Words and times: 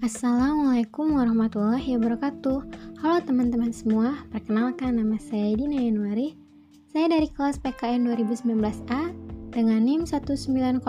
Assalamualaikum 0.00 1.12
warahmatullahi 1.12 2.00
wabarakatuh. 2.00 2.58
Halo 3.04 3.20
teman-teman 3.20 3.68
semua, 3.68 4.16
perkenalkan 4.32 4.96
nama 4.96 5.20
saya 5.20 5.52
Dina 5.52 5.76
Yanuari. 5.76 6.40
Saya 6.88 7.12
dari 7.12 7.28
kelas 7.28 7.60
PKN 7.60 8.08
2019A 8.08 9.12
dengan 9.52 9.84
NIM 9.84 10.08
1906067 10.08 10.80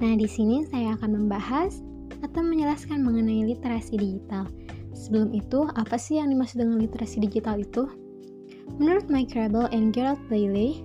Nah 0.00 0.12
di 0.16 0.24
sini 0.24 0.64
saya 0.64 0.96
akan 0.96 1.20
membahas 1.20 1.84
atau 2.24 2.40
menjelaskan 2.40 3.04
mengenai 3.04 3.44
literasi 3.44 4.00
digital. 4.00 4.48
Sebelum 4.96 5.36
itu, 5.36 5.68
apa 5.76 6.00
sih 6.00 6.16
yang 6.16 6.32
dimaksud 6.32 6.64
dengan 6.64 6.80
literasi 6.80 7.20
digital 7.20 7.60
itu? 7.60 7.92
Menurut 8.80 9.12
Mike 9.12 9.36
Rebel 9.36 9.68
and 9.68 9.92
Gerald 9.92 10.24
Bailey, 10.32 10.80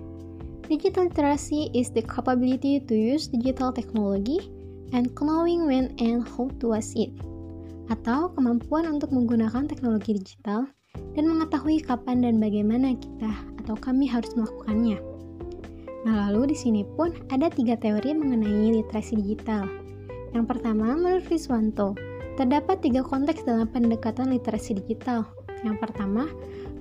digital 0.67 1.07
literacy 1.07 1.71
is 1.71 1.87
the 1.95 2.03
capability 2.03 2.83
to 2.83 2.99
use 2.99 3.31
digital 3.31 3.71
technology 3.71 4.51
and 4.91 5.11
knowing 5.17 5.67
when 5.67 5.91
and 5.99 6.23
how 6.23 6.47
to 6.59 6.75
use 6.75 6.95
it, 6.95 7.11
atau 7.91 8.31
kemampuan 8.35 8.87
untuk 8.87 9.11
menggunakan 9.11 9.67
teknologi 9.67 10.19
digital 10.19 10.67
dan 11.15 11.23
mengetahui 11.27 11.83
kapan 11.83 12.23
dan 12.23 12.39
bagaimana 12.39 12.95
kita 12.95 13.31
atau 13.63 13.75
kami 13.79 14.07
harus 14.07 14.31
melakukannya. 14.35 14.99
Nah, 16.01 16.27
lalu 16.27 16.55
di 16.55 16.57
sini 16.57 16.81
pun 16.97 17.13
ada 17.29 17.47
tiga 17.53 17.77
teori 17.77 18.17
mengenai 18.17 18.73
literasi 18.81 19.21
digital. 19.21 19.69
Yang 20.33 20.45
pertama, 20.49 20.97
menurut 20.97 21.27
Riswanto, 21.29 21.93
terdapat 22.39 22.81
tiga 22.81 23.05
konteks 23.05 23.45
dalam 23.45 23.69
pendekatan 23.69 24.33
literasi 24.33 24.81
digital. 24.81 25.27
Yang 25.61 25.77
pertama, 25.77 26.25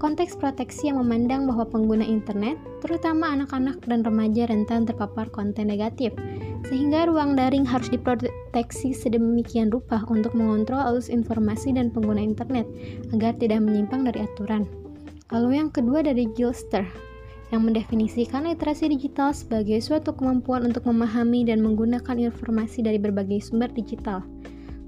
konteks 0.00 0.40
proteksi 0.40 0.88
yang 0.88 1.04
memandang 1.04 1.44
bahwa 1.44 1.68
pengguna 1.68 2.06
internet, 2.06 2.56
terutama 2.80 3.28
anak-anak 3.28 3.84
dan 3.84 4.00
remaja 4.00 4.48
rentan 4.48 4.88
terpapar 4.88 5.28
konten 5.28 5.68
negatif, 5.68 6.16
sehingga 6.68 7.08
ruang 7.08 7.38
daring 7.38 7.64
harus 7.64 7.88
diproteksi 7.88 8.92
sedemikian 8.92 9.72
rupa 9.72 10.04
untuk 10.10 10.36
mengontrol 10.36 10.80
arus 10.92 11.08
informasi 11.08 11.72
dan 11.72 11.88
pengguna 11.88 12.20
internet 12.20 12.68
agar 13.16 13.32
tidak 13.38 13.64
menyimpang 13.64 14.04
dari 14.04 14.24
aturan. 14.26 14.68
Lalu 15.30 15.62
yang 15.62 15.70
kedua 15.70 16.02
dari 16.02 16.26
Gilster, 16.34 16.84
yang 17.50 17.66
mendefinisikan 17.66 18.46
literasi 18.46 18.90
digital 18.90 19.34
sebagai 19.34 19.82
suatu 19.82 20.14
kemampuan 20.14 20.66
untuk 20.66 20.86
memahami 20.86 21.46
dan 21.46 21.62
menggunakan 21.62 22.30
informasi 22.30 22.82
dari 22.86 22.98
berbagai 22.98 23.42
sumber 23.42 23.70
digital. 23.70 24.22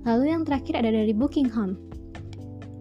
Lalu 0.07 0.34
yang 0.34 0.42
terakhir 0.42 0.83
ada 0.83 0.91
dari 0.91 1.14
Bookingham. 1.14 1.79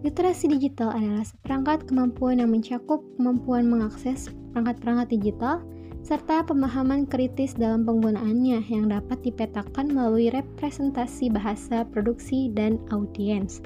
Literasi 0.02 0.50
digital 0.50 0.90
adalah 0.90 1.22
seperangkat 1.22 1.86
kemampuan 1.86 2.42
yang 2.42 2.50
mencakup 2.50 2.98
kemampuan 3.14 3.70
mengakses 3.70 4.26
perangkat-perangkat 4.50 5.14
digital 5.14 5.62
serta 6.02 6.42
pemahaman 6.42 7.06
kritis 7.06 7.54
dalam 7.54 7.86
penggunaannya 7.86 8.66
yang 8.66 8.90
dapat 8.90 9.22
dipetakan 9.22 9.86
melalui 9.94 10.34
representasi 10.34 11.30
bahasa, 11.30 11.86
produksi, 11.86 12.50
dan 12.50 12.82
audiens. 12.90 13.62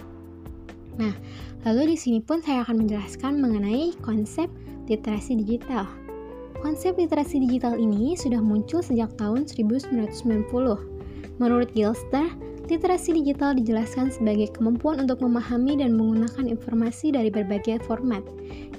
Nah, 1.00 1.16
lalu 1.64 1.92
di 1.92 1.96
sini 1.96 2.20
pun 2.20 2.44
saya 2.44 2.64
akan 2.64 2.84
menjelaskan 2.84 3.40
mengenai 3.40 3.96
konsep 4.04 4.48
literasi 4.88 5.40
digital. 5.40 5.88
Konsep 6.60 6.96
literasi 6.96 7.40
digital 7.40 7.76
ini 7.76 8.16
sudah 8.16 8.40
muncul 8.40 8.80
sejak 8.80 9.12
tahun 9.16 9.44
1990. 9.48 10.48
Menurut 11.36 11.68
Gilster, 11.76 12.24
literasi 12.68 13.12
digital 13.12 13.52
dijelaskan 13.56 14.08
sebagai 14.08 14.56
kemampuan 14.56 15.04
untuk 15.04 15.20
memahami 15.20 15.80
dan 15.80 15.92
menggunakan 15.96 16.48
informasi 16.48 17.12
dari 17.12 17.28
berbagai 17.28 17.84
format. 17.84 18.24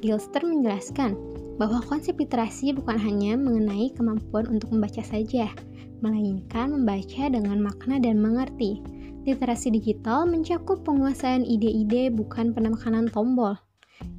Gilster 0.02 0.42
menjelaskan, 0.42 1.37
bahwa 1.58 1.82
konsep 1.86 2.18
literasi 2.18 2.74
bukan 2.74 2.98
hanya 3.02 3.34
mengenai 3.36 3.94
kemampuan 3.98 4.46
untuk 4.50 4.74
membaca 4.74 5.02
saja, 5.02 5.50
melainkan 6.00 6.74
membaca 6.74 7.24
dengan 7.30 7.58
makna 7.62 7.98
dan 7.98 8.22
mengerti. 8.22 8.82
Literasi 9.28 9.74
digital 9.74 10.24
mencakup 10.30 10.88
penguasaan 10.88 11.44
ide-ide 11.44 12.14
bukan 12.14 12.56
penekanan 12.56 13.12
tombol. 13.12 13.60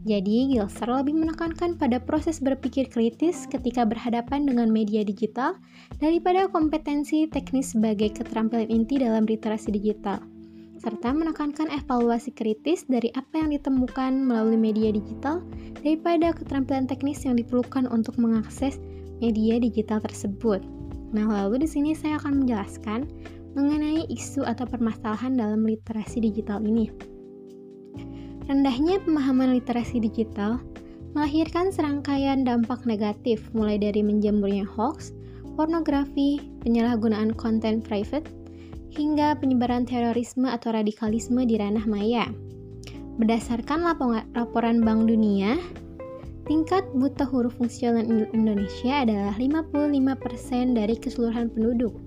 Jadi, 0.05 0.53
Gilser 0.53 0.91
lebih 0.91 1.15
menekankan 1.15 1.79
pada 1.79 2.03
proses 2.03 2.43
berpikir 2.43 2.91
kritis 2.91 3.47
ketika 3.47 3.87
berhadapan 3.87 4.43
dengan 4.45 4.69
media 4.75 5.07
digital 5.07 5.55
daripada 6.03 6.51
kompetensi 6.51 7.31
teknis 7.31 7.79
sebagai 7.79 8.11
keterampilan 8.11 8.67
inti 8.69 8.99
dalam 8.99 9.23
literasi 9.23 9.71
digital 9.71 10.19
serta 10.79 11.11
menekankan 11.11 11.69
evaluasi 11.75 12.31
kritis 12.33 12.87
dari 12.87 13.11
apa 13.19 13.43
yang 13.43 13.51
ditemukan 13.51 14.25
melalui 14.25 14.57
media 14.57 14.95
digital 14.95 15.43
daripada 15.83 16.31
keterampilan 16.33 16.87
teknis 16.87 17.27
yang 17.27 17.35
diperlukan 17.35 17.91
untuk 17.91 18.15
mengakses 18.17 18.79
media 19.19 19.59
digital 19.59 19.99
tersebut. 19.99 20.63
Nah, 21.11 21.27
lalu 21.27 21.67
di 21.67 21.69
sini 21.69 21.93
saya 21.93 22.17
akan 22.23 22.45
menjelaskan 22.45 23.11
mengenai 23.59 24.07
isu 24.07 24.47
atau 24.47 24.65
permasalahan 24.69 25.35
dalam 25.35 25.67
literasi 25.67 26.23
digital 26.23 26.63
ini. 26.63 26.89
Rendahnya 28.47 29.03
pemahaman 29.05 29.59
literasi 29.61 30.01
digital 30.01 30.63
melahirkan 31.13 31.75
serangkaian 31.75 32.47
dampak 32.47 32.85
negatif 32.87 33.45
mulai 33.53 33.77
dari 33.81 34.01
menjamurnya 34.05 34.63
hoax, 34.65 35.13
pornografi, 35.59 36.39
penyalahgunaan 36.63 37.35
konten 37.35 37.83
private, 37.83 38.31
hingga 38.93 39.37
penyebaran 39.37 39.85
terorisme 39.85 40.49
atau 40.49 40.73
radikalisme 40.73 41.45
di 41.45 41.61
ranah 41.61 41.85
maya. 41.85 42.29
Berdasarkan 43.19 43.83
laporan 44.33 44.79
Bank 44.87 45.11
Dunia, 45.11 45.59
tingkat 46.47 46.87
buta 46.95 47.27
huruf 47.27 47.59
fungsional 47.59 48.07
Indonesia 48.31 49.03
adalah 49.03 49.35
55% 49.35 50.79
dari 50.79 50.95
keseluruhan 50.95 51.51
penduduk. 51.51 51.99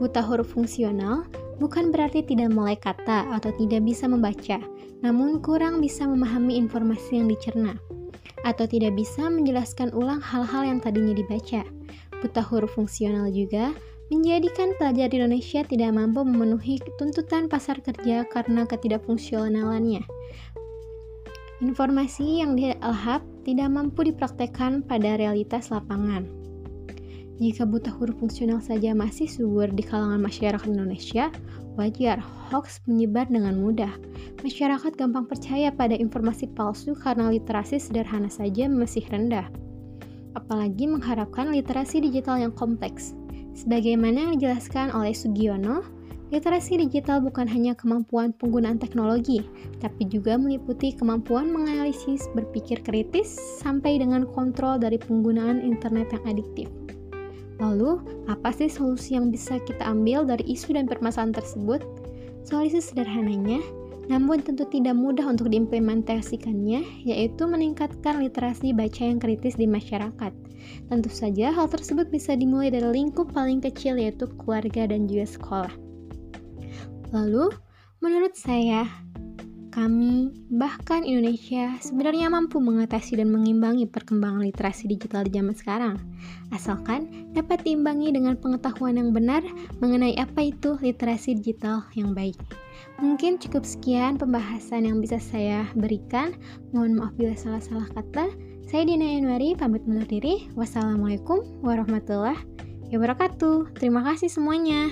Buta 0.00 0.24
huruf 0.24 0.56
fungsional 0.56 1.28
bukan 1.60 1.92
berarti 1.92 2.24
tidak 2.24 2.52
mulai 2.52 2.76
kata 2.76 3.28
atau 3.36 3.52
tidak 3.56 3.84
bisa 3.84 4.08
membaca, 4.08 4.60
namun 5.04 5.40
kurang 5.44 5.80
bisa 5.84 6.08
memahami 6.08 6.56
informasi 6.56 7.20
yang 7.20 7.28
dicerna, 7.28 7.76
atau 8.44 8.64
tidak 8.64 8.96
bisa 8.96 9.28
menjelaskan 9.28 9.92
ulang 9.92 10.20
hal-hal 10.20 10.64
yang 10.64 10.80
tadinya 10.80 11.16
dibaca. 11.16 11.64
Buta 12.24 12.40
huruf 12.40 12.72
fungsional 12.76 13.28
juga 13.28 13.76
menjadikan 14.06 14.70
pelajar 14.78 15.10
di 15.10 15.18
Indonesia 15.18 15.66
tidak 15.66 15.90
mampu 15.90 16.22
memenuhi 16.22 16.78
tuntutan 16.94 17.50
pasar 17.50 17.82
kerja 17.82 18.22
karena 18.30 18.62
ketidakfungsionalannya. 18.62 20.06
Informasi 21.64 22.44
yang 22.44 22.54
dielhap 22.54 23.24
tidak 23.42 23.68
mampu 23.72 24.06
dipraktekkan 24.12 24.84
pada 24.84 25.16
realitas 25.16 25.72
lapangan. 25.72 26.28
Jika 27.36 27.68
buta 27.68 27.92
huruf 27.92 28.16
fungsional 28.16 28.64
saja 28.64 28.96
masih 28.96 29.28
subur 29.28 29.68
di 29.68 29.84
kalangan 29.84 30.24
masyarakat 30.24 30.68
Indonesia, 30.72 31.28
wajar 31.76 32.16
hoax 32.48 32.80
menyebar 32.88 33.28
dengan 33.28 33.60
mudah. 33.60 33.92
Masyarakat 34.40 34.96
gampang 34.96 35.28
percaya 35.28 35.68
pada 35.68 35.92
informasi 35.92 36.48
palsu 36.56 36.96
karena 36.96 37.28
literasi 37.28 37.76
sederhana 37.76 38.32
saja 38.32 38.68
masih 38.72 39.04
rendah. 39.12 39.48
Apalagi 40.32 40.88
mengharapkan 40.88 41.52
literasi 41.52 42.00
digital 42.00 42.40
yang 42.40 42.52
kompleks. 42.56 43.12
Sebagaimana 43.56 44.28
yang 44.28 44.32
dijelaskan 44.36 44.92
oleh 44.92 45.16
Sugiono, 45.16 45.80
literasi 46.28 46.76
digital 46.76 47.24
bukan 47.24 47.48
hanya 47.48 47.72
kemampuan 47.72 48.36
penggunaan 48.36 48.76
teknologi, 48.76 49.48
tapi 49.80 50.04
juga 50.12 50.36
meliputi 50.36 50.92
kemampuan 50.92 51.48
menganalisis, 51.48 52.28
berpikir 52.36 52.84
kritis, 52.84 53.40
sampai 53.64 53.96
dengan 53.96 54.28
kontrol 54.28 54.76
dari 54.76 55.00
penggunaan 55.00 55.64
internet 55.64 56.12
yang 56.12 56.36
adiktif. 56.36 56.68
Lalu, 57.56 58.04
apa 58.28 58.52
sih 58.52 58.68
solusi 58.68 59.16
yang 59.16 59.32
bisa 59.32 59.56
kita 59.64 59.88
ambil 59.88 60.28
dari 60.28 60.44
isu 60.44 60.76
dan 60.76 60.84
permasalahan 60.84 61.32
tersebut? 61.32 61.80
Solusi 62.44 62.84
sederhananya, 62.84 63.64
namun 64.12 64.44
tentu 64.44 64.68
tidak 64.68 64.94
mudah 64.94 65.24
untuk 65.24 65.48
diimplementasikannya, 65.48 67.08
yaitu 67.08 67.42
meningkatkan 67.48 68.20
literasi 68.20 68.76
baca 68.76 69.02
yang 69.02 69.16
kritis 69.16 69.56
di 69.56 69.64
masyarakat. 69.64 70.45
Tentu 70.86 71.10
saja 71.10 71.50
hal 71.50 71.66
tersebut 71.66 72.08
bisa 72.10 72.34
dimulai 72.38 72.70
dari 72.70 72.86
lingkup 72.86 73.34
paling 73.34 73.58
kecil 73.58 73.98
yaitu 73.98 74.30
keluarga 74.38 74.86
dan 74.86 75.10
juga 75.10 75.26
sekolah. 75.26 75.74
Lalu, 77.14 77.54
menurut 78.02 78.34
saya, 78.34 78.86
kami, 79.76 80.32
bahkan 80.48 81.04
Indonesia, 81.04 81.76
sebenarnya 81.84 82.32
mampu 82.32 82.56
mengatasi 82.64 83.20
dan 83.20 83.28
mengimbangi 83.28 83.84
perkembangan 83.84 84.48
literasi 84.48 84.88
digital 84.88 85.28
di 85.28 85.36
zaman 85.36 85.52
sekarang, 85.52 85.96
asalkan 86.48 87.28
dapat 87.36 87.60
diimbangi 87.60 88.08
dengan 88.08 88.40
pengetahuan 88.40 88.96
yang 88.96 89.12
benar 89.12 89.44
mengenai 89.84 90.16
apa 90.16 90.48
itu 90.48 90.80
literasi 90.80 91.36
digital 91.36 91.84
yang 91.92 92.16
baik. 92.16 92.40
Mungkin 93.04 93.36
cukup 93.36 93.68
sekian 93.68 94.16
pembahasan 94.16 94.88
yang 94.88 95.04
bisa 95.04 95.20
saya 95.20 95.68
berikan. 95.76 96.32
Mohon 96.72 96.92
maaf 96.96 97.12
bila 97.20 97.36
salah-salah 97.36 97.92
kata. 97.92 98.32
Saya 98.66 98.82
Dina 98.82 99.06
Yanuari, 99.06 99.54
pamit 99.54 99.86
undur 99.86 100.02
diri. 100.10 100.50
Wassalamualaikum 100.58 101.62
warahmatullahi 101.62 102.42
wabarakatuh. 102.90 103.78
Terima 103.78 104.02
kasih 104.02 104.26
semuanya. 104.26 104.90